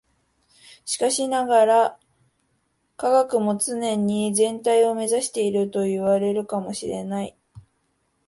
[0.83, 1.99] しかしながら、
[2.97, 7.37] 科学も常に全体を目指しているといわれるかも知れない。